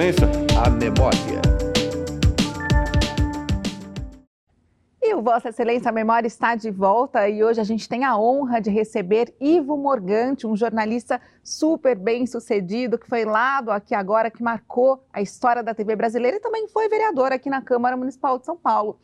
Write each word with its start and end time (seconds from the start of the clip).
Excelência, 0.00 0.26
a 0.64 0.70
memória. 0.70 1.59
Vossa 5.22 5.50
Excelência 5.50 5.88
a 5.88 5.92
Memória 5.92 6.26
está 6.26 6.54
de 6.54 6.70
volta 6.70 7.28
e 7.28 7.44
hoje 7.44 7.60
a 7.60 7.64
gente 7.64 7.88
tem 7.88 8.04
a 8.04 8.16
honra 8.16 8.60
de 8.60 8.70
receber 8.70 9.34
Ivo 9.40 9.76
Morgante, 9.76 10.46
um 10.46 10.56
jornalista 10.56 11.20
super 11.42 11.96
bem 11.96 12.26
sucedido, 12.26 12.98
que 12.98 13.06
foi 13.06 13.24
lá 13.24 13.60
do 13.60 13.70
Aqui 13.70 13.94
Agora, 13.94 14.30
que 14.30 14.42
marcou 14.42 15.04
a 15.12 15.20
história 15.20 15.62
da 15.62 15.74
TV 15.74 15.94
brasileira 15.94 16.36
e 16.36 16.40
também 16.40 16.68
foi 16.68 16.88
vereador 16.88 17.32
aqui 17.32 17.50
na 17.50 17.60
Câmara 17.60 17.96
Municipal 17.96 18.38
de 18.38 18.46
São 18.46 18.56
Paulo. 18.56 18.98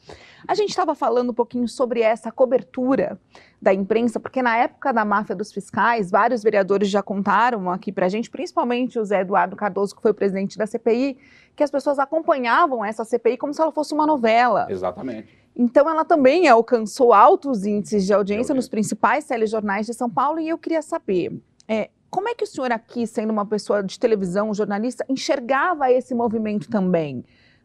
A 0.46 0.54
gente 0.54 0.70
estava 0.70 0.94
falando 0.94 1.30
um 1.30 1.34
pouquinho 1.34 1.68
sobre 1.68 2.00
essa 2.00 2.32
cobertura 2.32 3.18
da 3.60 3.74
imprensa, 3.74 4.20
porque 4.20 4.42
na 4.42 4.56
época 4.56 4.92
da 4.92 5.04
máfia 5.04 5.34
dos 5.34 5.52
fiscais, 5.52 6.10
vários 6.10 6.42
vereadores 6.42 6.88
já 6.88 7.02
contaram 7.02 7.70
aqui 7.70 7.91
para 7.91 8.06
a 8.06 8.08
gente, 8.08 8.30
principalmente 8.30 8.98
o 8.98 9.05
Zé 9.05 9.20
Eduardo 9.20 9.56
Cardoso, 9.56 9.96
que 9.96 10.02
foi 10.02 10.14
presidente 10.14 10.56
da 10.56 10.66
CPI, 10.66 11.19
que 11.55 11.62
as 11.62 11.70
pessoas 11.70 11.98
acompanhavam 11.98 12.84
essa 12.84 13.05
CPI 13.05 13.36
como 13.36 13.52
se 13.52 13.60
ela 13.60 13.72
fosse 13.72 13.92
uma 13.92 14.06
novela. 14.06 14.66
Exatamente. 14.70 15.45
Então, 15.56 15.88
ela 15.88 16.05
também 16.05 16.46
alcançou 16.46 17.15
altos 17.15 17.64
índices 17.64 18.05
de 18.05 18.12
audiência 18.12 18.55
nos 18.55 18.69
principais 18.69 19.24
telejornais 19.24 19.87
de 19.87 19.95
São 19.95 20.10
Paulo 20.10 20.38
e 20.38 20.48
eu 20.48 20.59
queria 20.59 20.83
saber. 20.83 21.33
É, 21.66 21.88
como 22.10 22.28
é 22.28 22.34
que 22.34 22.45
o 22.45 22.47
senhor 22.47 22.70
aqui, 22.70 23.06
sendo 23.06 23.30
uma 23.30 23.47
pessoa 23.47 23.83
de 23.83 23.98
televisão, 23.98 24.50
um 24.50 24.55
jornalista, 24.55 25.05
enxergava 25.09 25.91
esse 25.91 26.14
movimento 26.14 26.69
também? 26.69 27.24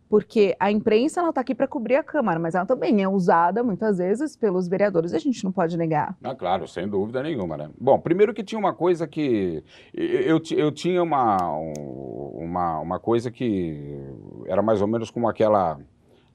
Porque 0.10 0.56
a 0.60 0.70
imprensa 0.70 1.22
está 1.28 1.40
aqui 1.40 1.56
para 1.56 1.68
cobrir 1.68 1.96
a 1.96 2.04
Câmara, 2.04 2.38
mas 2.38 2.54
ela 2.54 2.66
também 2.66 3.02
é 3.02 3.08
usada 3.08 3.64
muitas 3.64 3.98
vezes 3.98 4.36
pelos 4.36 4.68
vereadores, 4.68 5.14
a 5.14 5.20
gente 5.20 5.42
não 5.44 5.54
pode 5.54 5.78
negar. 5.78 6.18
Ah, 6.22 6.36
claro, 6.36 6.68
sem 6.68 6.86
dúvida 6.86 7.24
nenhuma, 7.24 7.56
né? 7.56 7.70
Bom, 7.80 7.98
primeiro 7.98 8.34
que 8.34 8.44
tinha 8.44 8.60
uma 8.60 8.74
coisa 8.74 9.08
que. 9.08 9.64
Eu, 9.94 10.42
eu 10.52 10.70
tinha 10.70 11.02
uma, 11.02 11.38
uma, 11.48 12.80
uma 12.80 13.00
coisa 13.00 13.32
que 13.32 14.04
era 14.48 14.62
mais 14.62 14.82
ou 14.82 14.88
menos 14.88 15.10
como 15.10 15.30
aquela 15.30 15.80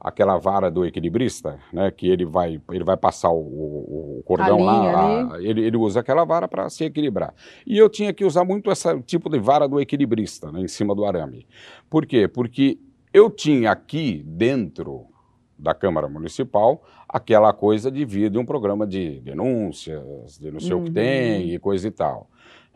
aquela 0.06 0.38
vara 0.38 0.70
do 0.70 0.86
equilibrista, 0.86 1.58
né, 1.72 1.90
que 1.90 2.08
ele 2.08 2.24
vai, 2.24 2.60
ele 2.70 2.84
vai 2.84 2.96
passar 2.96 3.30
o, 3.30 3.40
o, 3.40 4.18
o 4.20 4.22
cordão 4.24 4.62
lá, 4.62 5.34
a, 5.34 5.42
ele, 5.42 5.64
ele 5.64 5.76
usa 5.76 5.98
aquela 5.98 6.24
vara 6.24 6.46
para 6.46 6.70
se 6.70 6.84
equilibrar. 6.84 7.34
E 7.66 7.76
eu 7.76 7.88
tinha 7.90 8.14
que 8.14 8.24
usar 8.24 8.44
muito 8.44 8.70
esse 8.70 9.02
tipo 9.02 9.28
de 9.28 9.40
vara 9.40 9.66
do 9.66 9.80
equilibrista, 9.80 10.52
né, 10.52 10.60
em 10.60 10.68
cima 10.68 10.94
do 10.94 11.04
arame. 11.04 11.44
Por 11.90 12.06
quê? 12.06 12.28
Porque 12.28 12.78
eu 13.12 13.28
tinha 13.28 13.72
aqui 13.72 14.22
dentro 14.24 15.06
da 15.58 15.74
Câmara 15.74 16.08
Municipal 16.08 16.82
aquela 17.08 17.52
coisa 17.52 17.90
de 17.90 18.04
vir 18.04 18.30
de 18.30 18.38
um 18.38 18.44
programa 18.44 18.86
de 18.86 19.20
denúncias, 19.20 20.38
de 20.38 20.50
não 20.50 20.60
sei 20.60 20.72
uhum. 20.74 20.82
o 20.82 20.84
que 20.84 20.90
tem 20.90 21.54
e 21.54 21.58
coisa 21.58 21.86
e 21.86 21.90
tal. 21.90 22.28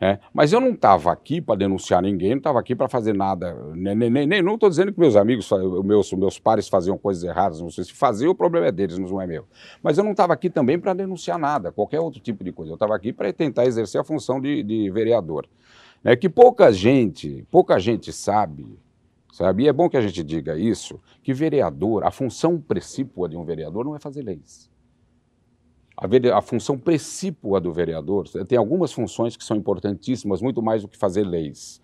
É, 0.03 0.17
mas 0.33 0.51
eu 0.51 0.59
não 0.59 0.71
estava 0.71 1.11
aqui 1.11 1.39
para 1.39 1.59
denunciar 1.59 2.01
ninguém, 2.01 2.31
não 2.31 2.37
estava 2.37 2.59
aqui 2.59 2.75
para 2.75 2.89
fazer 2.89 3.13
nada. 3.13 3.53
Nem, 3.75 3.93
nem, 3.93 4.25
nem 4.25 4.41
não 4.41 4.55
estou 4.55 4.67
dizendo 4.67 4.91
que 4.91 4.99
meus 4.99 5.15
amigos, 5.15 5.47
meus, 5.85 6.11
meus 6.13 6.39
pares 6.39 6.67
faziam 6.67 6.97
coisas 6.97 7.23
erradas, 7.23 7.61
não 7.61 7.69
sei 7.69 7.83
se 7.83 7.93
faziam, 7.93 8.31
o 8.31 8.35
problema 8.35 8.65
é 8.65 8.71
deles, 8.71 8.97
não 8.97 9.21
é 9.21 9.27
meu. 9.27 9.45
Mas 9.83 9.99
eu 9.99 10.03
não 10.03 10.11
estava 10.11 10.33
aqui 10.33 10.49
também 10.49 10.79
para 10.79 10.95
denunciar 10.95 11.37
nada, 11.37 11.71
qualquer 11.71 11.99
outro 11.99 12.19
tipo 12.19 12.43
de 12.43 12.51
coisa. 12.51 12.71
Eu 12.71 12.75
estava 12.75 12.95
aqui 12.95 13.13
para 13.13 13.31
tentar 13.31 13.65
exercer 13.65 14.01
a 14.01 14.03
função 14.03 14.41
de, 14.41 14.63
de 14.63 14.89
vereador. 14.89 15.47
É 16.03 16.15
que 16.15 16.27
pouca 16.27 16.73
gente, 16.73 17.45
pouca 17.51 17.77
gente 17.77 18.11
sabe, 18.11 18.65
sabe? 19.31 19.63
E 19.63 19.67
é 19.67 19.73
bom 19.73 19.89
que 19.89 19.97
a 19.97 20.01
gente 20.01 20.23
diga 20.23 20.57
isso, 20.57 20.99
que 21.23 21.33
vereador, 21.33 22.03
a 22.03 22.11
função 22.11 22.59
precípua 22.59 23.29
de 23.29 23.37
um 23.37 23.43
vereador 23.43 23.85
não 23.85 23.95
é 23.95 23.99
fazer 23.99 24.21
leis. 24.21 24.69
A, 25.97 26.37
a, 26.37 26.41
função 26.41 26.77
precípua 26.77 27.61
do 27.61 27.71
vereador 27.71 28.27
tem 28.47 28.57
algumas 28.57 28.91
funções 28.91 29.37
que 29.37 29.43
são 29.43 29.55
importantíssimas, 29.55 30.41
muito 30.41 30.61
mais 30.61 30.81
do 30.81 30.87
que 30.87 30.97
fazer 30.97 31.23
leis. 31.23 31.81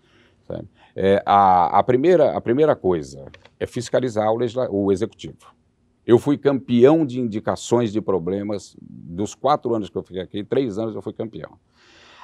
É, 0.96 1.22
a, 1.24 1.78
a, 1.78 1.82
primeira, 1.82 2.36
a 2.36 2.40
primeira 2.40 2.74
coisa 2.74 3.26
é 3.60 3.66
fiscalizar 3.66 4.32
o, 4.32 4.38
o 4.70 4.92
executivo. 4.92 5.58
Eu 6.06 6.18
fui 6.18 6.38
campeão 6.38 7.04
de 7.04 7.20
indicações 7.20 7.92
de 7.92 8.00
problemas 8.00 8.74
dos 8.80 9.34
quatro 9.34 9.74
anos 9.74 9.90
que 9.90 9.96
eu 9.96 10.02
fiquei 10.02 10.22
aqui, 10.22 10.42
três 10.42 10.78
anos 10.78 10.94
eu 10.94 11.02
fui 11.02 11.12
campeão. 11.12 11.58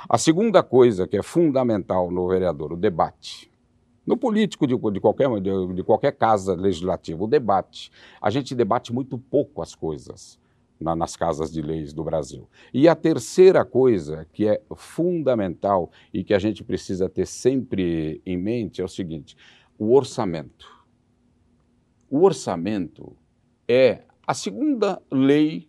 A 0.08 0.18
segunda 0.18 0.62
coisa 0.62 1.06
que 1.06 1.16
é 1.16 1.22
fundamental 1.22 2.10
no 2.10 2.26
vereador, 2.26 2.72
o 2.72 2.76
debate. 2.76 3.50
No 4.06 4.16
político 4.16 4.66
de, 4.66 4.76
de, 4.76 5.00
qualquer, 5.00 5.28
de, 5.41 5.75
de 5.75 5.82
qualquer 5.82 6.12
casa 6.12 6.54
legislativa, 6.54 7.25
o 7.25 7.26
debate. 7.26 7.91
A 8.20 8.31
gente 8.31 8.54
debate 8.54 8.92
muito 8.92 9.16
pouco 9.16 9.62
as 9.62 9.75
coisas 9.75 10.38
na, 10.78 10.94
nas 10.94 11.16
casas 11.16 11.50
de 11.50 11.62
leis 11.62 11.92
do 11.92 12.04
Brasil. 12.04 12.48
E 12.72 12.88
a 12.88 12.94
terceira 12.94 13.64
coisa 13.64 14.26
que 14.32 14.47
é 14.47 14.60
fundamental 14.76 15.91
e 16.12 16.22
que 16.22 16.34
a 16.34 16.38
gente 16.38 16.62
precisa 16.62 17.09
ter 17.09 17.26
sempre 17.26 18.20
em 18.26 18.37
mente 18.37 18.81
é 18.81 18.84
o 18.84 18.88
seguinte: 18.88 19.37
o 19.78 19.94
orçamento. 19.94 20.72
O 22.10 22.22
orçamento 22.22 23.16
é 23.66 24.03
a 24.26 24.34
segunda 24.34 25.03
lei, 25.10 25.69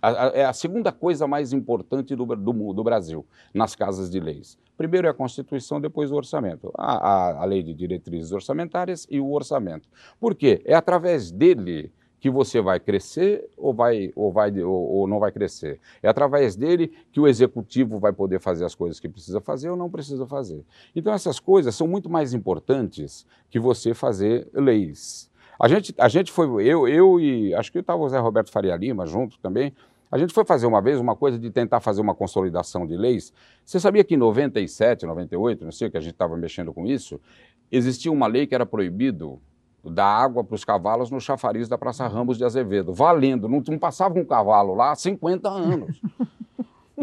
a, 0.00 0.08
a, 0.08 0.26
é 0.28 0.44
a 0.44 0.52
segunda 0.52 0.92
coisa 0.92 1.26
mais 1.26 1.52
importante 1.52 2.14
do, 2.14 2.24
do, 2.24 2.72
do, 2.72 2.84
Brasil 2.84 3.26
nas 3.52 3.74
casas 3.74 4.10
de 4.10 4.20
leis. 4.20 4.58
Primeiro 4.76 5.06
é 5.06 5.10
a 5.10 5.14
Constituição, 5.14 5.80
depois 5.80 6.10
o 6.10 6.14
orçamento. 6.14 6.72
A, 6.76 7.42
a 7.42 7.44
lei 7.44 7.62
de 7.62 7.74
diretrizes 7.74 8.32
orçamentárias 8.32 9.06
e 9.10 9.20
o 9.20 9.32
orçamento. 9.32 9.88
Por 10.20 10.34
quê? 10.34 10.62
É 10.64 10.74
através 10.74 11.30
dele 11.30 11.92
que 12.20 12.30
você 12.30 12.60
vai 12.60 12.80
crescer 12.80 13.48
ou, 13.56 13.72
vai, 13.72 14.12
ou, 14.14 14.32
vai, 14.32 14.50
ou, 14.60 14.72
ou, 14.72 15.06
não 15.06 15.18
vai 15.18 15.30
crescer. 15.30 15.80
É 16.02 16.08
através 16.08 16.56
dele 16.56 16.92
que 17.12 17.20
o 17.20 17.28
executivo 17.28 17.98
vai 17.98 18.12
poder 18.12 18.40
fazer 18.40 18.64
as 18.64 18.74
coisas 18.74 18.98
que 18.98 19.08
precisa 19.08 19.40
fazer 19.40 19.70
ou 19.70 19.76
não 19.76 19.90
precisa 19.90 20.26
fazer. 20.26 20.64
Então, 20.94 21.12
essas 21.12 21.38
coisas 21.38 21.74
são 21.74 21.86
muito 21.86 22.10
mais 22.10 22.34
importantes 22.34 23.26
que 23.50 23.60
você 23.60 23.94
fazer 23.94 24.48
leis. 24.52 25.27
A 25.58 25.66
gente, 25.66 25.94
a 25.98 26.08
gente 26.08 26.30
foi, 26.30 26.64
eu, 26.64 26.86
eu 26.86 27.18
e 27.18 27.54
acho 27.54 27.72
que 27.72 27.78
estava 27.78 28.00
o 28.00 28.08
Zé 28.08 28.18
Roberto 28.18 28.50
Faria 28.50 28.76
Lima 28.76 29.06
junto 29.06 29.38
também. 29.40 29.74
A 30.10 30.16
gente 30.16 30.32
foi 30.32 30.44
fazer 30.44 30.66
uma 30.66 30.80
vez 30.80 30.98
uma 31.00 31.16
coisa 31.16 31.38
de 31.38 31.50
tentar 31.50 31.80
fazer 31.80 32.00
uma 32.00 32.14
consolidação 32.14 32.86
de 32.86 32.96
leis. 32.96 33.32
Você 33.64 33.78
sabia 33.80 34.04
que 34.04 34.14
em 34.14 34.16
97, 34.16 35.04
98, 35.04 35.64
não 35.64 35.72
sei 35.72 35.90
que 35.90 35.96
a 35.96 36.00
gente 36.00 36.12
estava 36.12 36.36
mexendo 36.36 36.72
com 36.72 36.86
isso, 36.86 37.20
existia 37.70 38.10
uma 38.10 38.26
lei 38.26 38.46
que 38.46 38.54
era 38.54 38.64
proibido 38.64 39.40
da 39.84 40.04
água 40.04 40.44
para 40.44 40.54
os 40.54 40.64
cavalos 40.64 41.10
no 41.10 41.20
chafariz 41.20 41.68
da 41.68 41.76
Praça 41.76 42.06
Ramos 42.06 42.38
de 42.38 42.44
Azevedo, 42.44 42.92
valendo, 42.92 43.48
não, 43.48 43.62
não 43.66 43.78
passava 43.78 44.18
um 44.18 44.24
cavalo 44.24 44.74
lá 44.74 44.92
há 44.92 44.96
50 44.96 45.48
anos. 45.48 46.00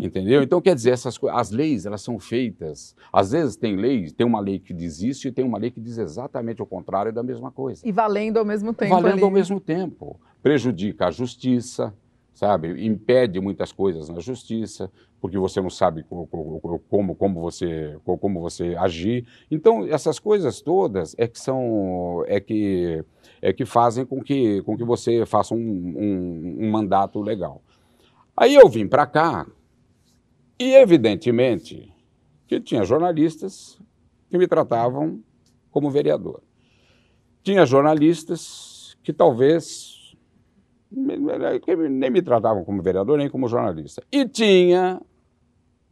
Entendeu? 0.02 0.44
Então, 0.44 0.62
quer 0.62 0.76
dizer, 0.76 0.92
essas 0.92 1.18
as 1.32 1.52
leis, 1.52 1.86
elas 1.86 2.02
são 2.02 2.20
feitas. 2.20 2.96
Às 3.12 3.32
vezes 3.32 3.56
tem 3.56 3.76
lei, 3.76 4.12
tem 4.12 4.28
uma 4.28 4.40
lei 4.40 4.60
que 4.60 4.74
diz 4.74 5.02
isso 5.02 5.28
e 5.28 5.32
tem 5.32 5.46
uma 5.46 5.58
lei 5.58 5.72
que 5.72 5.80
diz 5.80 5.98
exatamente 5.98 6.62
o 6.62 6.66
contrário 6.66 7.14
da 7.14 7.24
mesma 7.24 7.52
coisa. 7.52 7.82
E 7.86 7.92
valendo 7.92 8.38
ao 8.38 8.46
mesmo 8.46 8.74
tempo. 8.74 8.94
Valendo 8.94 9.14
ali. 9.14 9.24
ao 9.24 9.32
mesmo 9.32 9.60
tempo. 9.60 10.20
Prejudica 10.44 11.08
a 11.08 11.12
justiça, 11.12 11.94
sabe? 12.34 12.86
Impede 12.86 13.40
muitas 13.40 13.72
coisas 13.72 14.10
na 14.10 14.20
justiça, 14.20 14.92
porque 15.22 15.38
você 15.38 15.62
não 15.62 15.70
sabe 15.70 16.04
como, 16.04 16.28
como, 16.90 17.16
como, 17.16 17.42
você, 17.42 17.98
como 18.04 18.42
você 18.42 18.76
agir. 18.78 19.26
Então, 19.50 19.88
essas 19.88 20.20
coisas 20.20 20.62
todas 20.62 21.16
é 21.18 21.26
que 21.26 21.40
são 21.40 22.24
é 22.28 22.40
que, 22.42 23.04
é 23.42 23.54
que 23.54 23.66
fazem 23.66 24.06
com 24.06 24.22
que, 24.22 24.62
com 24.64 24.76
que 24.76 24.84
você 24.84 25.26
faça 25.26 25.56
um, 25.56 25.58
um, 25.58 26.58
um 26.66 26.70
mandato 26.72 27.22
legal. 27.22 27.62
Aí 28.36 28.54
eu 28.54 28.68
vim 28.68 28.86
para 28.86 29.08
cá 29.08 29.48
e, 30.58 30.74
evidentemente, 30.74 31.94
que 32.48 32.60
tinha 32.60 32.84
jornalistas 32.84 33.80
que 34.30 34.38
me 34.38 34.48
tratavam 34.48 35.22
como 35.72 35.90
vereador. 35.90 36.42
Tinha 37.44 37.66
jornalistas 37.66 38.98
que 39.04 39.14
talvez 39.14 40.16
nem 40.90 42.10
me 42.10 42.22
tratavam 42.22 42.64
como 42.64 42.82
vereador 42.82 43.18
nem 43.18 43.30
como 43.30 43.48
jornalista. 43.48 44.04
E 44.12 44.28
tinha 44.28 45.02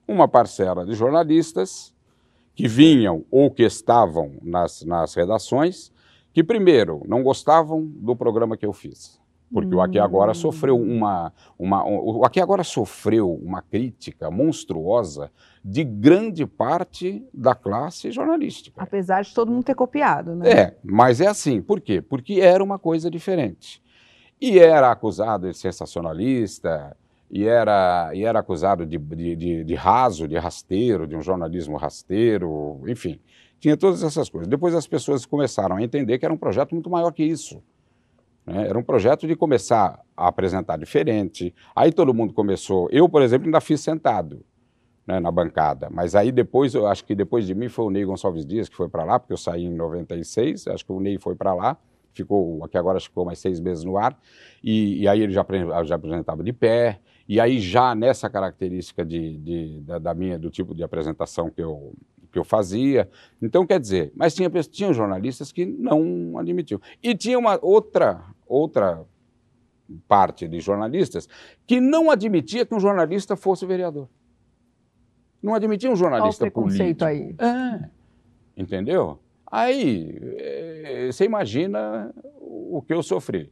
uma 0.07 0.27
parcela 0.27 0.85
de 0.85 0.93
jornalistas 0.93 1.93
que 2.55 2.67
vinham 2.67 3.25
ou 3.29 3.51
que 3.51 3.63
estavam 3.63 4.37
nas, 4.41 4.83
nas 4.83 5.13
redações 5.13 5.91
que, 6.31 6.43
primeiro, 6.43 7.01
não 7.07 7.23
gostavam 7.23 7.85
do 7.85 8.15
programa 8.15 8.57
que 8.57 8.65
eu 8.65 8.73
fiz. 8.73 9.19
Porque 9.53 9.75
hum. 9.75 9.77
o 9.77 9.81
Aqui 9.81 9.99
Agora 9.99 10.33
sofreu 10.33 10.77
uma, 10.79 11.31
uma. 11.57 11.85
O 11.85 12.25
Aqui 12.25 12.41
Agora 12.41 12.63
sofreu 12.63 13.31
uma 13.31 13.61
crítica 13.61 14.31
monstruosa 14.31 15.31
de 15.63 15.83
grande 15.83 16.45
parte 16.47 17.23
da 17.31 17.53
classe 17.53 18.11
jornalística. 18.11 18.81
Apesar 18.81 19.21
de 19.21 19.33
todo 19.33 19.51
mundo 19.51 19.63
ter 19.63 19.75
copiado, 19.75 20.35
né? 20.35 20.49
É, 20.49 20.77
mas 20.83 21.21
é 21.21 21.27
assim. 21.27 21.61
Por 21.61 21.79
quê? 21.79 22.01
Porque 22.01 22.41
era 22.41 22.63
uma 22.63 22.79
coisa 22.79 23.11
diferente. 23.11 23.81
E 24.41 24.57
era 24.57 24.91
acusado 24.91 25.49
de 25.49 25.57
sensacionalista, 25.57 26.97
e 27.31 27.45
era, 27.45 28.11
e 28.13 28.25
era 28.25 28.39
acusado 28.39 28.85
de, 28.85 28.97
de, 28.97 29.35
de, 29.35 29.63
de 29.63 29.75
raso, 29.75 30.27
de 30.27 30.37
rasteiro, 30.37 31.07
de 31.07 31.15
um 31.15 31.21
jornalismo 31.21 31.77
rasteiro, 31.77 32.81
enfim. 32.87 33.19
Tinha 33.59 33.77
todas 33.77 34.03
essas 34.03 34.29
coisas. 34.29 34.47
Depois 34.47 34.75
as 34.75 34.85
pessoas 34.85 35.25
começaram 35.25 35.77
a 35.77 35.81
entender 35.81 36.19
que 36.19 36.25
era 36.25 36.33
um 36.33 36.37
projeto 36.37 36.73
muito 36.73 36.89
maior 36.89 37.11
que 37.11 37.23
isso. 37.23 37.63
Né? 38.45 38.67
Era 38.67 38.77
um 38.77 38.83
projeto 38.83 39.27
de 39.27 39.35
começar 39.35 39.99
a 40.15 40.27
apresentar 40.27 40.77
diferente. 40.77 41.53
Aí 41.75 41.91
todo 41.91 42.13
mundo 42.13 42.33
começou. 42.33 42.87
Eu, 42.91 43.07
por 43.09 43.21
exemplo, 43.21 43.47
ainda 43.47 43.61
fiz 43.61 43.81
sentado. 43.81 44.43
né, 45.05 45.19
na 45.19 45.31
bancada. 45.31 45.89
Mas 45.91 46.15
aí 46.15 46.31
depois, 46.31 46.73
eu 46.73 46.87
acho 46.87 47.03
que 47.05 47.13
depois 47.13 47.45
de 47.45 47.53
mim 47.53 47.69
foi 47.69 47.85
o 47.85 47.89
Ney 47.89 48.05
Gonçalves 48.05 48.45
Dias 48.45 48.69
que 48.69 48.75
foi 48.75 48.87
para 48.87 49.03
lá, 49.03 49.19
porque 49.19 49.33
eu 49.33 49.37
saí 49.37 49.65
em 49.65 49.73
96, 49.75 50.67
acho 50.67 50.85
que 50.85 50.91
o 50.91 50.99
Ney 50.99 51.17
foi 51.19 51.35
para 51.35 51.53
lá, 51.53 51.77
ficou, 52.13 52.63
aqui 52.63 52.77
agora 52.77 52.99
ficou 52.99 53.25
mais 53.25 53.39
seis 53.39 53.59
meses 53.59 53.83
no 53.83 53.97
ar, 53.97 54.17
e, 54.63 55.01
e 55.01 55.07
aí 55.07 55.21
ele 55.21 55.33
já, 55.33 55.45
já 55.83 55.95
apresentava 55.95 56.43
de 56.43 56.53
pé, 56.53 56.99
e 57.27 57.39
aí 57.39 57.59
já 57.59 57.93
nessa 57.95 58.29
característica 58.29 59.03
de, 59.05 59.37
de 59.39 59.81
da, 59.81 59.99
da, 59.99 60.13
minha, 60.13 60.37
do 60.39 60.49
tipo 60.49 60.73
de 60.73 60.83
apresentação 60.83 61.49
que 61.49 61.61
eu, 61.61 61.93
que 62.31 62.39
eu 62.39 62.43
fazia. 62.43 63.09
Então, 63.41 63.65
quer 63.65 63.79
dizer, 63.79 64.11
mas 64.15 64.33
tinha, 64.33 64.49
tinha 64.49 64.93
jornalistas 64.93 65.51
que 65.51 65.65
não 65.65 66.37
admitiam. 66.37 66.79
E 67.01 67.15
tinha 67.15 67.37
uma 67.37 67.57
outra, 67.61 68.23
outra 68.53 69.05
parte 70.07 70.47
de 70.47 70.59
jornalistas 70.59 71.27
que 71.65 71.79
não 71.79 72.09
admitia 72.09 72.65
que 72.65 72.73
um 72.73 72.79
jornalista 72.79 73.35
fosse 73.35 73.65
vereador. 73.65 74.07
Não 75.41 75.53
admitia 75.53 75.91
um 75.91 75.95
jornalista 75.95 76.49
Qual 76.49 76.65
o 76.65 76.69
político. 76.69 77.03
aí? 77.03 77.35
É, 77.37 77.89
entendeu? 78.55 79.19
Aí, 79.45 80.17
é, 80.37 81.09
você 81.11 81.25
imagina 81.25 82.13
o 82.39 82.81
que 82.81 82.93
eu 82.93 83.03
sofri. 83.03 83.51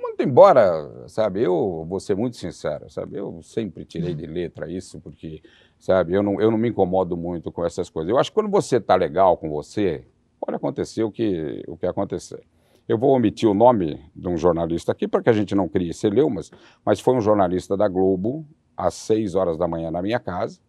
Muito 0.00 0.22
embora, 0.22 1.06
sabe, 1.08 1.42
eu 1.42 1.84
vou 1.88 2.00
ser 2.00 2.14
muito 2.14 2.36
sincero, 2.36 2.88
sabe, 2.88 3.16
eu 3.16 3.42
sempre 3.42 3.84
tirei 3.84 4.14
de 4.14 4.26
letra 4.26 4.70
isso, 4.70 5.00
porque, 5.00 5.42
sabe, 5.78 6.14
eu 6.14 6.22
não, 6.22 6.40
eu 6.40 6.50
não 6.50 6.58
me 6.58 6.68
incomodo 6.68 7.16
muito 7.16 7.52
com 7.52 7.64
essas 7.64 7.90
coisas. 7.90 8.10
Eu 8.10 8.18
acho 8.18 8.30
que 8.30 8.34
quando 8.34 8.50
você 8.50 8.76
está 8.76 8.94
legal 8.94 9.36
com 9.36 9.50
você, 9.50 10.06
pode 10.40 10.56
acontecer 10.56 11.02
o 11.02 11.10
que, 11.10 11.62
o 11.66 11.76
que 11.76 11.86
acontecer. 11.86 12.42
Eu 12.86 12.98
vou 12.98 13.14
omitir 13.14 13.48
o 13.48 13.54
nome 13.54 14.04
de 14.14 14.28
um 14.28 14.36
jornalista 14.36 14.92
aqui 14.92 15.08
para 15.08 15.22
que 15.22 15.30
a 15.30 15.32
gente 15.32 15.54
não 15.54 15.66
crie 15.68 15.92
celeumas, 15.94 16.50
mas 16.84 17.00
foi 17.00 17.14
um 17.14 17.20
jornalista 17.20 17.76
da 17.76 17.88
Globo, 17.88 18.46
às 18.76 18.92
seis 18.92 19.34
horas 19.34 19.56
da 19.56 19.66
manhã 19.66 19.90
na 19.90 20.02
minha 20.02 20.20
casa, 20.20 20.60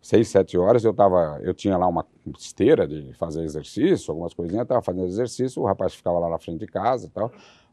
seis, 0.00 0.28
sete 0.28 0.56
horas, 0.56 0.84
eu 0.84 0.94
tava, 0.94 1.40
eu 1.42 1.52
tinha 1.52 1.76
lá 1.76 1.88
uma 1.88 2.06
esteira 2.38 2.86
de 2.86 3.12
fazer 3.14 3.42
exercício, 3.42 4.12
algumas 4.12 4.34
coisinhas, 4.34 4.62
estava 4.62 4.82
fazendo 4.82 5.06
exercício, 5.06 5.62
o 5.62 5.66
rapaz 5.66 5.94
ficava 5.94 6.18
lá 6.20 6.28
na 6.28 6.38
frente 6.38 6.60
de 6.60 6.66
casa 6.66 7.06
e 7.06 7.10
tal, 7.10 7.32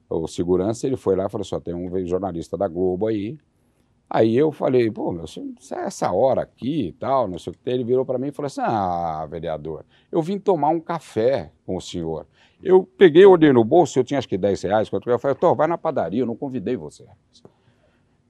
o 0.09 0.27
segurança, 0.27 0.87
ele 0.87 0.97
foi 0.97 1.15
lá 1.15 1.25
e 1.25 1.29
falou 1.29 1.45
assim, 1.45 1.59
tem 1.59 1.75
um 1.75 2.07
jornalista 2.07 2.57
da 2.57 2.67
Globo 2.67 3.05
aí, 3.05 3.37
aí 4.09 4.35
eu 4.35 4.51
falei, 4.51 4.89
pô, 4.89 5.11
meu, 5.11 5.25
é 5.25 5.85
essa 5.85 6.11
hora 6.11 6.41
aqui 6.41 6.87
e 6.87 6.91
tal, 6.93 7.27
não 7.27 7.37
sei 7.37 7.51
o 7.51 7.55
que, 7.55 7.69
ele 7.69 7.83
virou 7.83 8.05
para 8.05 8.17
mim 8.17 8.27
e 8.27 8.31
falou 8.31 8.47
assim, 8.47 8.61
ah, 8.61 9.27
vereador, 9.29 9.85
eu 10.11 10.21
vim 10.21 10.39
tomar 10.39 10.69
um 10.69 10.79
café 10.79 11.51
com 11.65 11.77
o 11.77 11.81
senhor, 11.81 12.25
eu 12.63 12.83
peguei, 12.97 13.25
olhei 13.25 13.53
no 13.53 13.63
bolso, 13.63 13.99
eu 13.99 14.03
tinha 14.03 14.17
acho 14.17 14.27
que 14.27 14.37
10 14.37 14.61
reais, 14.63 14.89
quanto 14.89 15.09
eu 15.09 15.19
falei, 15.19 15.35
tô, 15.35 15.53
vai 15.53 15.67
na 15.67 15.77
padaria, 15.77 16.21
eu 16.21 16.25
não 16.25 16.35
convidei 16.35 16.75
você. 16.75 17.05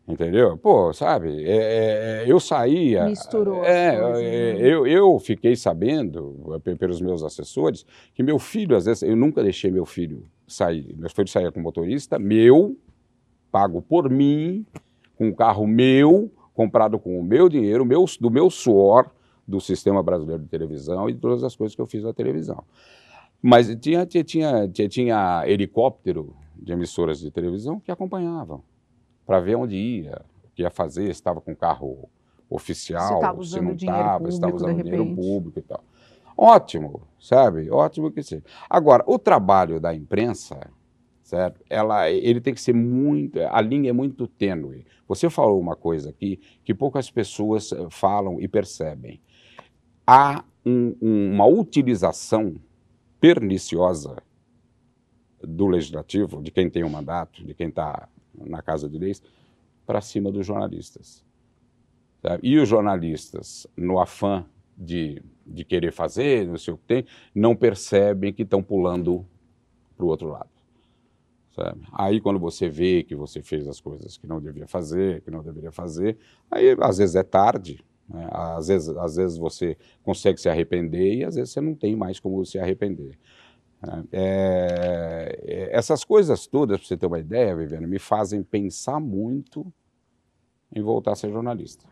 Entendeu? 0.08 0.58
Pô, 0.58 0.92
sabe, 0.92 1.44
é, 1.44 1.56
é, 1.56 2.24
é 2.24 2.26
eu 2.28 2.40
saía. 2.40 3.06
Misturou. 3.06 3.64
É, 3.64 3.96
é, 3.96 4.58
eu, 4.60 4.88
eu 4.88 5.20
fiquei 5.20 5.56
sabendo, 5.56 6.60
pelos 6.80 7.00
meus 7.00 7.22
assessores, 7.22 7.86
que 8.16 8.24
meu 8.24 8.40
filho, 8.40 8.76
às 8.76 8.86
vezes, 8.86 9.04
eu 9.04 9.16
nunca 9.16 9.44
deixei 9.44 9.70
meu 9.70 9.86
filho 9.86 10.26
sair. 10.48 10.96
Meu 10.98 11.12
filho 11.12 11.28
saía 11.28 11.52
com 11.52 11.62
motorista, 11.62 12.18
meu, 12.18 12.76
pago 13.52 13.84
por 13.84 14.10
mim, 14.10 14.66
com 15.20 15.28
um 15.28 15.34
carro 15.34 15.68
meu, 15.68 16.32
comprado 16.54 16.98
com 16.98 17.20
o 17.20 17.24
meu 17.24 17.50
dinheiro, 17.50 17.86
meu, 17.86 18.06
do 18.22 18.32
meu 18.32 18.50
suor, 18.50 19.12
do 19.46 19.60
Sistema 19.60 20.02
Brasileiro 20.02 20.42
de 20.42 20.48
Televisão 20.48 21.10
e 21.10 21.14
de 21.14 21.20
todas 21.20 21.44
as 21.44 21.58
coisas 21.58 21.76
que 21.76 21.82
eu 21.82 21.86
fiz 21.86 22.04
na 22.04 22.14
televisão. 22.14 22.64
Mas 23.42 23.68
tinha, 23.76 24.06
tinha, 24.06 24.24
tinha, 24.24 24.68
tinha 24.88 25.44
helicóptero 25.46 26.34
de 26.56 26.72
emissoras 26.72 27.20
de 27.20 27.30
televisão 27.30 27.82
que 27.82 27.92
acompanhavam 27.92 28.64
para 29.26 29.42
ver 29.42 29.56
onde 29.56 29.76
ia, 29.76 30.22
o 30.46 30.56
que 30.56 30.62
ia 30.62 30.70
fazer, 30.70 31.06
se 31.06 31.12
estava 31.12 31.42
com 31.42 31.54
carro 31.54 32.08
oficial, 32.50 33.20
se, 33.44 33.52
se 33.52 33.62
não 33.62 33.74
estava, 33.74 34.32
se 34.32 34.38
estava 34.38 34.56
usando 34.56 34.84
dinheiro 34.84 35.16
público 35.16 35.60
e 35.60 35.62
tal. 35.62 35.84
Ótimo, 36.38 37.02
sabe? 37.20 37.70
Ótimo 37.70 38.10
que 38.10 38.24
seja. 38.24 38.44
Agora, 38.70 39.04
o 39.06 39.20
trabalho 39.20 39.82
da 39.82 39.94
imprensa, 39.94 40.72
certo? 41.30 41.62
Ela, 41.70 42.10
ele 42.10 42.42
tem 42.42 42.54
que 42.54 42.62
ser 42.62 42.74
muito, 42.74 43.40
a 43.40 43.62
linha 43.62 43.92
é 43.92 43.94
muito 43.94 44.28
tênue. 44.28 44.86
Você 45.08 45.30
falou 45.30 45.60
uma 45.60 45.76
coisa 45.76 46.10
aqui 46.10 46.40
que 46.64 46.74
poucas 46.74 47.12
pessoas 47.12 47.72
eh, 47.72 47.88
falam 47.92 48.42
e 48.42 48.48
percebem. 48.48 49.22
Há 50.08 50.44
um, 50.66 50.96
uma 51.00 51.46
utilização 51.46 52.56
perniciosa 53.22 54.18
do 55.42 55.68
legislativo, 55.68 56.42
de 56.42 56.50
quem 56.50 56.68
tem 56.68 56.84
o 56.84 56.88
um 56.88 56.90
mandato, 56.90 57.46
de 57.46 57.54
quem 57.54 57.70
está 57.70 58.10
na 58.34 58.62
Casa 58.64 58.90
de 58.90 58.98
Leis, 58.98 59.22
para 59.86 60.02
cima 60.02 60.32
dos 60.32 60.48
jornalistas. 60.48 61.24
Sabe? 62.24 62.48
E 62.48 62.58
os 62.58 62.68
jornalistas, 62.68 63.68
no 63.78 64.00
afã 64.00 64.46
de, 64.76 65.22
de 65.46 65.64
querer 65.64 65.92
fazer, 65.92 66.48
não 66.48 66.58
sei 66.58 66.74
o 66.74 66.78
que 66.78 66.86
tem, 66.86 67.06
não 67.36 67.56
percebem 67.56 68.34
que 68.34 68.42
estão 68.42 68.64
pulando 68.64 69.26
para 69.96 70.06
o 70.06 70.10
outro 70.10 70.30
lado. 70.30 70.59
Sabe? 71.56 71.82
Aí 71.94 72.22
quando 72.22 72.40
você 72.40 72.70
vê 72.70 73.04
que 73.04 73.16
você 73.16 73.42
fez 73.42 73.68
as 73.68 73.82
coisas 73.82 74.18
que 74.18 74.28
não 74.28 74.40
devia 74.40 74.68
fazer, 74.68 75.22
que 75.22 75.32
não 75.32 75.42
deveria 75.44 75.72
fazer, 75.72 76.18
aí 76.50 76.76
às 76.80 76.98
vezes 76.98 77.16
é 77.16 77.24
tarde, 77.24 77.84
né? 78.08 78.28
às, 78.32 78.68
vezes, 78.68 78.90
às 78.90 79.16
vezes 79.16 79.38
você 79.38 79.78
consegue 80.04 80.40
se 80.40 80.50
arrepender 80.50 81.16
e 81.16 81.24
às 81.24 81.36
vezes 81.36 81.52
você 81.52 81.62
não 81.62 81.76
tem 81.76 81.96
mais 81.96 82.20
como 82.20 82.46
se 82.46 82.60
arrepender. 82.60 83.18
É, 84.12 85.40
é, 85.48 85.70
essas 85.72 86.04
coisas 86.04 86.46
todas, 86.48 86.80
para 86.80 86.88
você 86.88 86.98
ter 86.98 87.06
uma 87.06 87.20
ideia, 87.20 87.56
Viviane, 87.56 87.88
me 87.88 88.00
fazem 88.00 88.44
pensar 88.44 89.00
muito 89.00 89.66
em 90.76 90.82
voltar 90.82 91.14
a 91.14 91.16
ser 91.16 91.32
jornalista. 91.32 91.86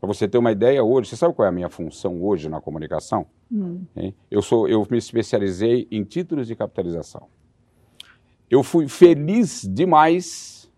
Para 0.00 0.06
você 0.06 0.26
ter 0.26 0.38
uma 0.38 0.50
ideia 0.50 0.82
hoje, 0.82 1.10
você 1.10 1.16
sabe 1.16 1.34
qual 1.34 1.46
é 1.46 1.48
a 1.48 1.52
minha 1.52 1.68
função 1.68 2.22
hoje 2.22 2.48
na 2.48 2.60
comunicação? 2.60 3.26
Hum. 3.50 3.84
Eu, 4.30 4.42
sou, 4.42 4.68
eu 4.68 4.86
me 4.90 4.98
especializei 4.98 5.86
em 5.90 6.02
títulos 6.04 6.46
de 6.46 6.56
capitalização. 6.56 7.28
Eu 8.52 8.62
fui 8.62 8.86
feliz 8.86 9.66
demais, 9.66 10.70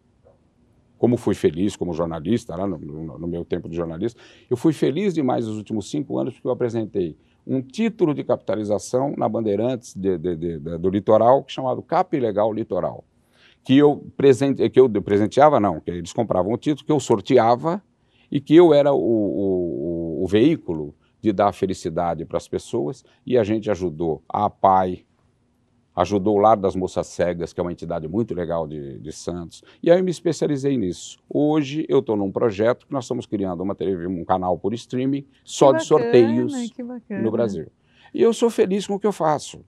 como 0.97 1.17
fui 1.17 1.35
feliz 1.35 1.75
como 1.75 1.93
jornalista, 1.93 2.55
lá 2.55 2.69
no, 2.69 2.79
no, 2.79 3.19
no 3.19 3.27
meu 3.27 3.45
tempo 3.45 3.69
de 3.69 3.75
jornalista, 3.75 4.21
eu 4.49 4.57
fui 4.57 4.73
feliz 4.73 5.13
demais 5.13 5.49
nos 5.49 5.57
últimos 5.57 5.91
cinco 5.91 6.17
anos 6.17 6.35
porque 6.35 6.47
eu 6.47 6.53
apresentei 6.53 7.19
um 7.45 7.61
título 7.61 8.15
de 8.15 8.23
capitalização 8.23 9.13
na 9.19 9.29
Bandeirantes 9.29 9.93
de, 9.93 10.17
de, 10.17 10.37
de, 10.37 10.59
do 10.79 10.89
litoral, 10.89 11.45
chamado 11.49 11.83
Cap 11.83 12.17
Legal 12.17 12.53
Litoral, 12.53 13.03
que 13.65 13.77
eu, 13.77 14.07
presente, 14.17 14.71
que 14.71 14.79
eu 14.79 14.89
presenteava, 15.03 15.59
não, 15.59 15.81
que 15.81 15.91
eles 15.91 16.13
compravam 16.13 16.53
o 16.53 16.57
título, 16.57 16.87
que 16.87 16.93
eu 16.93 17.01
sorteava 17.01 17.83
e 18.31 18.41
que 18.41 18.55
eu 18.55 18.73
era 18.73 18.93
o, 18.93 18.97
o, 18.97 20.23
o 20.23 20.27
veículo 20.29 20.95
de 21.21 21.33
dar 21.33 21.51
felicidade 21.51 22.25
para 22.25 22.37
as 22.37 22.47
pessoas 22.47 23.05
e 23.27 23.37
a 23.37 23.43
gente 23.43 23.69
ajudou 23.69 24.23
a 24.29 24.49
PAI, 24.49 25.05
ajudou 25.95 26.37
o 26.37 26.39
Lar 26.39 26.57
das 26.57 26.75
Moças 26.75 27.07
Cegas, 27.07 27.53
que 27.53 27.61
é 27.61 27.63
uma 27.63 27.73
entidade 27.73 28.09
muito 28.09 28.35
legal 28.35 28.67
de, 28.67 28.99
de 28.99 29.13
Santos, 29.13 29.63
e 29.83 29.91
aí 29.91 29.99
eu 29.99 30.05
me 30.05 30.11
especializei 30.11 30.77
nisso. 30.77 31.19
Hoje 31.29 31.87
eu 31.89 32.01
estou 32.01 32.17
num 32.17 32.31
projeto 32.31 32.87
que 32.87 32.93
nós 32.93 33.05
estamos 33.05 33.27
criando 33.27 33.63
uma 33.63 33.75
TV, 33.75 34.07
um 34.07 34.25
canal 34.25 34.59
por 34.59 34.75
streaming 34.75 35.25
só 35.45 35.67
bacana, 35.67 35.81
de 35.81 35.87
sorteios 35.87 36.73
no 37.11 37.31
Brasil. 37.31 37.67
E 38.13 38.23
eu 38.23 38.33
sou 38.33 38.51
feliz 38.51 38.87
com 38.87 38.95
o 38.95 38.99
que 38.99 39.07
eu 39.07 39.13
faço 39.13 39.65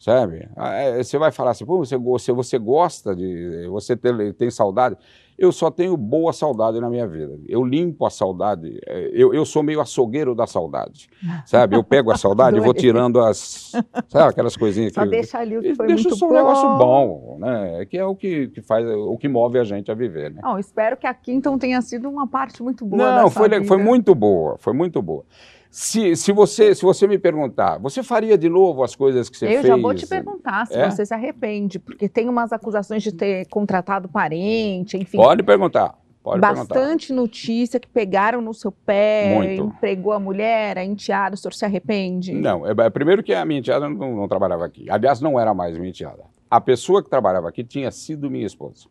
sabe? 0.00 0.48
Ah, 0.56 0.72
é, 0.72 1.02
você 1.02 1.18
vai 1.18 1.30
falar 1.30 1.50
assim, 1.50 1.66
Pô, 1.66 1.76
você, 1.76 1.96
você, 2.32 2.58
gosta 2.58 3.14
de, 3.14 3.66
você 3.68 3.94
tem, 3.94 4.32
tem 4.32 4.50
saudade. 4.50 4.96
Eu 5.38 5.52
só 5.52 5.70
tenho 5.70 5.96
boa 5.96 6.32
saudade 6.32 6.80
na 6.80 6.90
minha 6.90 7.06
vida. 7.06 7.38
Eu 7.48 7.64
limpo 7.64 8.04
a 8.04 8.10
saudade, 8.10 8.78
é, 8.86 9.10
eu, 9.12 9.32
eu 9.32 9.44
sou 9.44 9.62
meio 9.62 9.80
açougueiro 9.80 10.34
da 10.34 10.46
saudade, 10.46 11.08
sabe? 11.46 11.76
Eu 11.76 11.84
pego 11.84 12.10
a 12.10 12.16
saudade 12.16 12.56
e 12.56 12.60
vou 12.60 12.74
tirando 12.74 13.20
as, 13.20 13.72
sabe, 14.08 14.30
aquelas 14.30 14.56
coisinhas. 14.56 14.94
Só 14.94 15.02
que, 15.02 15.10
deixa 15.10 15.38
ali 15.38 15.58
o 15.58 15.62
que 15.62 15.74
foi 15.74 15.86
deixa 15.86 16.08
muito 16.08 16.18
só 16.18 16.26
bom. 16.26 16.32
um 16.32 16.36
negócio 16.36 16.68
bom, 16.78 17.38
né? 17.38 17.86
Que 17.86 17.98
é 17.98 18.04
o 18.04 18.16
que, 18.16 18.48
que 18.48 18.62
faz, 18.62 18.86
o 18.86 19.16
que 19.18 19.28
move 19.28 19.58
a 19.58 19.64
gente 19.64 19.90
a 19.90 19.94
viver, 19.94 20.30
né? 20.30 20.40
Não, 20.42 20.58
espero 20.58 20.96
que 20.96 21.06
aqui 21.06 21.32
então 21.32 21.58
tenha 21.58 21.80
sido 21.82 22.08
uma 22.08 22.26
parte 22.26 22.62
muito 22.62 22.84
boa 22.86 23.22
Não, 23.22 23.30
foi, 23.30 23.48
vida. 23.48 23.64
foi 23.64 23.76
muito 23.76 24.14
boa, 24.14 24.56
foi 24.58 24.72
muito 24.72 25.00
boa. 25.02 25.24
Se, 25.70 26.16
se, 26.16 26.32
você, 26.32 26.74
se 26.74 26.82
você 26.82 27.06
me 27.06 27.16
perguntar, 27.16 27.78
você 27.78 28.02
faria 28.02 28.36
de 28.36 28.48
novo 28.48 28.82
as 28.82 28.96
coisas 28.96 29.28
que 29.28 29.36
você 29.36 29.46
eu 29.46 29.50
fez? 29.50 29.64
Eu 29.64 29.76
já 29.76 29.76
vou 29.76 29.94
te 29.94 30.04
perguntar 30.06 30.66
se 30.66 30.74
é? 30.74 30.90
você 30.90 31.06
se 31.06 31.14
arrepende, 31.14 31.78
porque 31.78 32.08
tem 32.08 32.28
umas 32.28 32.52
acusações 32.52 33.04
de 33.04 33.12
ter 33.12 33.46
contratado 33.46 34.08
parente, 34.08 34.96
enfim. 34.96 35.16
Pode 35.16 35.44
perguntar. 35.44 35.96
Pode 36.22 36.40
Bastante 36.40 37.06
perguntar. 37.06 37.14
notícia 37.14 37.80
que 37.80 37.88
pegaram 37.88 38.42
no 38.42 38.52
seu 38.52 38.70
pé, 38.70 39.34
Muito. 39.36 39.62
empregou 39.62 40.12
a 40.12 40.18
mulher, 40.18 40.76
a 40.76 40.84
enteada, 40.84 41.34
o 41.34 41.38
senhor 41.38 41.52
se 41.54 41.64
arrepende? 41.64 42.34
Não, 42.34 42.66
é, 42.66 42.90
primeiro 42.90 43.22
que 43.22 43.32
a 43.32 43.44
minha 43.44 43.60
enteada 43.60 43.88
não, 43.88 44.16
não 44.16 44.28
trabalhava 44.28 44.66
aqui. 44.66 44.90
Aliás, 44.90 45.20
não 45.20 45.38
era 45.38 45.54
mais 45.54 45.78
minha 45.78 45.88
enteada. 45.88 46.24
A 46.50 46.60
pessoa 46.60 47.02
que 47.02 47.08
trabalhava 47.08 47.48
aqui 47.48 47.62
tinha 47.62 47.90
sido 47.92 48.28
minha 48.28 48.44
esposa. 48.44 48.86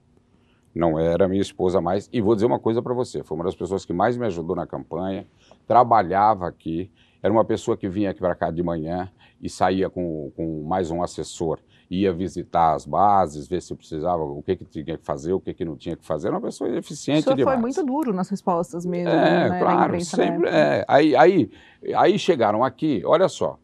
não 0.73 0.97
era 0.97 1.27
minha 1.27 1.41
esposa 1.41 1.81
mais. 1.81 2.09
E 2.11 2.21
vou 2.21 2.33
dizer 2.33 2.47
uma 2.47 2.59
coisa 2.59 2.81
para 2.81 2.93
você: 2.93 3.21
foi 3.21 3.35
uma 3.37 3.43
das 3.43 3.55
pessoas 3.55 3.85
que 3.85 3.91
mais 3.93 4.15
me 4.17 4.25
ajudou 4.25 4.55
na 4.55 4.65
campanha, 4.65 5.27
trabalhava 5.69 6.47
aqui, 6.47 6.91
era 7.21 7.31
uma 7.31 7.45
pessoa 7.45 7.77
que 7.77 7.87
vinha 7.87 8.09
aqui 8.09 8.19
para 8.19 8.33
cá 8.33 8.49
de 8.49 8.63
manhã 8.63 9.11
e 9.39 9.47
saía 9.47 9.87
com, 9.87 10.31
com 10.35 10.63
mais 10.63 10.89
um 10.89 11.03
assessor 11.03 11.59
ia 11.91 12.13
visitar 12.13 12.75
as 12.75 12.85
bases, 12.85 13.47
ver 13.47 13.61
se 13.61 13.73
precisava, 13.75 14.23
o 14.23 14.43
que, 14.43 14.55
que 14.55 14.65
tinha 14.65 14.97
que 14.97 15.03
fazer, 15.03 15.33
o 15.33 15.39
que, 15.39 15.53
que 15.53 15.65
não 15.65 15.75
tinha 15.75 15.95
que 15.95 16.05
fazer. 16.05 16.27
Era 16.27 16.35
uma 16.35 16.41
pessoa 16.41 16.69
eficiente 16.77 17.27
o 17.27 17.35
demais. 17.35 17.55
foi 17.55 17.61
muito 17.61 17.83
duro 17.83 18.13
nas 18.13 18.29
respostas 18.29 18.85
mesmo. 18.85 19.09
É, 19.09 19.49
né, 19.49 19.59
claro, 19.59 19.87
imprensa, 19.87 20.15
sempre. 20.17 20.51
né? 20.51 20.79
É. 20.79 20.85
Aí, 20.87 21.15
aí, 21.15 21.51
aí 21.95 22.19
chegaram 22.19 22.63
aqui, 22.63 23.01
olha 23.03 23.27
só, 23.27 23.57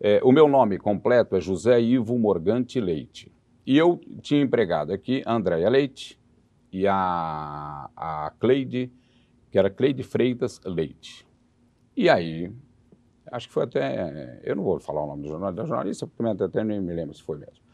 é, 0.00 0.20
o 0.22 0.30
meu 0.30 0.46
nome 0.46 0.78
completo 0.78 1.34
é 1.34 1.40
José 1.40 1.80
Ivo 1.80 2.16
Morgante 2.16 2.80
Leite. 2.80 3.32
E 3.66 3.76
eu 3.76 4.00
tinha 4.20 4.40
empregado 4.40 4.92
aqui 4.92 5.22
a 5.26 5.34
Andréia 5.34 5.68
Leite 5.68 6.16
e 6.70 6.86
a, 6.86 7.88
a 7.96 8.32
Cleide, 8.38 8.92
que 9.50 9.58
era 9.58 9.68
Cleide 9.68 10.04
Freitas 10.04 10.60
Leite. 10.64 11.26
E 11.96 12.08
aí, 12.08 12.52
acho 13.30 13.48
que 13.48 13.54
foi 13.54 13.64
até. 13.64 14.40
Eu 14.42 14.56
não 14.56 14.62
vou 14.62 14.80
falar 14.80 15.02
o 15.04 15.06
nome 15.06 15.22
do 15.22 15.28
jornal, 15.28 15.52
da 15.52 15.64
jornalista, 15.64 16.06
porque 16.06 16.18
também 16.18 16.46
até 16.46 16.64
nem 16.64 16.80
me 16.80 16.92
lembro 16.92 17.14
se 17.14 17.22
foi 17.22 17.38
mesmo. 17.38 17.64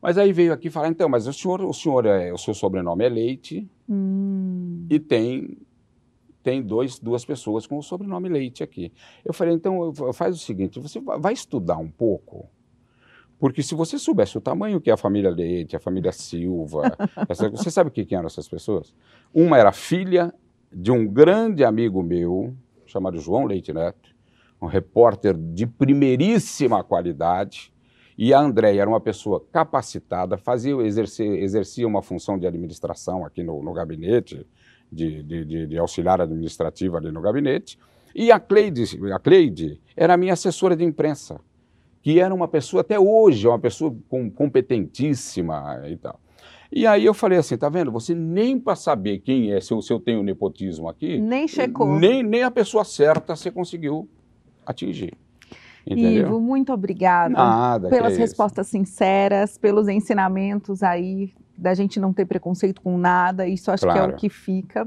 Mas 0.00 0.16
aí 0.16 0.32
veio 0.32 0.52
aqui 0.52 0.70
falar, 0.70 0.88
então, 0.88 1.08
mas 1.08 1.26
o 1.26 1.32
senhor, 1.32 1.60
o 1.60 1.72
senhor 1.72 2.06
é, 2.06 2.32
o 2.32 2.38
seu 2.38 2.54
sobrenome 2.54 3.04
é 3.04 3.08
Leite 3.08 3.68
Hum, 3.88 4.86
e 4.90 5.00
tem 5.00 5.56
tem 6.42 6.62
dois, 6.62 6.98
duas 6.98 7.24
pessoas 7.24 7.66
com 7.66 7.78
o 7.78 7.82
sobrenome 7.82 8.28
Leite 8.28 8.62
aqui. 8.62 8.92
Eu 9.24 9.34
falei, 9.34 9.54
então 9.54 9.92
faz 10.12 10.34
o 10.34 10.38
seguinte, 10.38 10.78
você 10.78 11.00
vai 11.00 11.32
estudar 11.32 11.76
um 11.76 11.90
pouco, 11.90 12.48
porque 13.38 13.62
se 13.62 13.74
você 13.74 13.98
soubesse 13.98 14.38
o 14.38 14.40
tamanho 14.40 14.80
que 14.80 14.88
é 14.88 14.92
a 14.92 14.96
família 14.96 15.30
Leite, 15.30 15.76
a 15.76 15.80
família 15.80 16.12
Silva, 16.12 16.96
essa, 17.28 17.50
você 17.50 17.70
sabe 17.70 17.88
o 17.88 17.92
que, 17.92 18.04
que 18.04 18.14
eram 18.14 18.26
essas 18.26 18.48
pessoas? 18.48 18.94
Uma 19.34 19.58
era 19.58 19.72
filha 19.72 20.32
de 20.72 20.90
um 20.90 21.06
grande 21.06 21.64
amigo 21.64 22.02
meu, 22.02 22.54
chamado 22.88 23.18
João 23.18 23.44
Leite 23.44 23.72
Neto, 23.72 24.10
um 24.60 24.66
repórter 24.66 25.36
de 25.36 25.66
primeiríssima 25.66 26.82
qualidade, 26.82 27.72
e 28.16 28.34
a 28.34 28.40
Andréia 28.40 28.80
era 28.80 28.90
uma 28.90 29.00
pessoa 29.00 29.44
capacitada, 29.52 30.36
fazia, 30.36 30.74
exercia, 30.82 31.40
exercia 31.40 31.86
uma 31.86 32.02
função 32.02 32.36
de 32.36 32.46
administração 32.48 33.24
aqui 33.24 33.44
no, 33.44 33.62
no 33.62 33.72
gabinete, 33.72 34.44
de, 34.90 35.22
de, 35.22 35.44
de, 35.44 35.66
de, 35.68 35.78
auxiliar 35.78 36.20
administrativo 36.20 36.96
ali 36.96 37.12
no 37.12 37.20
gabinete. 37.20 37.78
E 38.12 38.32
a 38.32 38.40
Cleide, 38.40 38.84
a 39.12 39.18
Cleide 39.20 39.80
era 39.96 40.14
a 40.14 40.16
minha 40.16 40.32
assessora 40.32 40.74
de 40.74 40.82
imprensa, 40.82 41.40
que 42.02 42.18
era 42.18 42.34
uma 42.34 42.48
pessoa, 42.48 42.80
até 42.80 42.98
hoje, 42.98 43.46
uma 43.46 43.58
pessoa 43.58 43.94
com, 44.08 44.28
competentíssima 44.28 45.82
e 45.88 45.96
tal. 45.96 46.18
E 46.70 46.86
aí 46.86 47.04
eu 47.04 47.14
falei 47.14 47.38
assim, 47.38 47.56
tá 47.56 47.68
vendo? 47.68 47.90
Você 47.92 48.14
nem 48.14 48.58
para 48.58 48.76
saber 48.76 49.18
quem 49.20 49.52
é, 49.52 49.60
se 49.60 49.72
eu, 49.72 49.80
se 49.80 49.92
eu 49.92 49.98
tenho 49.98 50.22
nepotismo 50.22 50.88
aqui, 50.88 51.18
nem 51.18 51.48
checou. 51.48 51.98
Nem, 51.98 52.22
nem 52.22 52.42
a 52.42 52.50
pessoa 52.50 52.84
certa 52.84 53.34
você 53.34 53.50
conseguiu 53.50 54.08
atingir. 54.66 55.14
Entendeu? 55.86 56.26
Ivo, 56.26 56.40
muito 56.40 56.70
obrigada 56.70 57.32
Nada, 57.32 57.88
pelas 57.88 58.14
é 58.14 58.18
respostas 58.18 58.66
sinceras, 58.66 59.56
pelos 59.56 59.88
ensinamentos 59.88 60.82
aí 60.82 61.32
da 61.56 61.72
gente 61.72 61.98
não 61.98 62.12
ter 62.12 62.26
preconceito 62.26 62.82
com 62.82 62.98
nada. 62.98 63.48
Isso 63.48 63.70
acho 63.70 63.84
Claro. 63.84 63.98
que 63.98 64.04
é 64.04 64.14
o 64.14 64.16
que 64.16 64.28
fica. 64.28 64.86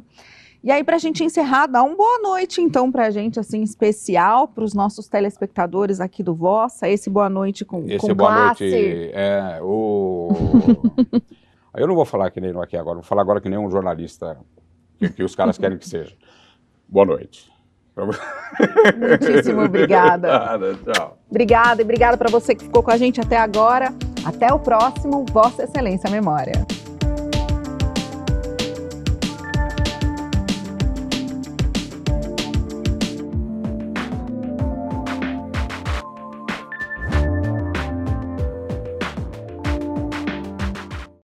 E 0.63 0.69
aí, 0.69 0.83
para 0.83 0.95
a 0.97 0.99
gente 0.99 1.23
encerrar, 1.23 1.65
dá 1.65 1.81
uma 1.81 1.95
boa 1.95 2.19
noite, 2.19 2.61
então, 2.61 2.91
para 2.91 3.07
a 3.07 3.09
gente, 3.09 3.39
assim, 3.39 3.63
especial, 3.63 4.47
para 4.47 4.63
os 4.63 4.75
nossos 4.75 5.07
telespectadores 5.07 5.99
aqui 5.99 6.21
do 6.21 6.35
Vossa. 6.35 6.87
Esse 6.87 7.09
boa 7.09 7.27
noite 7.27 7.65
com, 7.65 7.83
Esse 7.87 7.97
com 8.07 8.13
boa 8.13 8.31
classe. 8.31 8.63
noite 8.69 9.11
é 9.11 9.59
o. 9.63 10.29
Eu 11.75 11.87
não 11.87 11.95
vou 11.95 12.05
falar 12.05 12.29
que 12.31 12.41
nem 12.41 12.51
aqui 12.59 12.75
agora, 12.75 12.95
vou 12.95 13.03
falar 13.03 13.21
agora 13.21 13.39
que 13.39 13.49
nem 13.49 13.57
um 13.57 13.69
jornalista 13.69 14.37
que, 14.97 15.09
que 15.09 15.23
os 15.23 15.35
caras 15.35 15.57
querem 15.57 15.77
que 15.77 15.87
seja. 15.87 16.15
Boa 16.87 17.05
noite. 17.05 17.51
Muitíssimo 18.97 19.63
obrigada. 19.65 20.27
Nada, 20.27 20.75
tchau. 20.75 21.17
Obrigada 21.29 21.81
e 21.81 21.83
obrigada 21.83 22.17
para 22.17 22.29
você 22.29 22.55
que 22.55 22.63
ficou 22.63 22.83
com 22.83 22.91
a 22.91 22.97
gente 22.97 23.21
até 23.21 23.37
agora. 23.37 23.93
Até 24.25 24.53
o 24.53 24.59
próximo 24.59 25.25
Vossa 25.31 25.63
Excelência 25.63 26.09
Memória. 26.09 26.65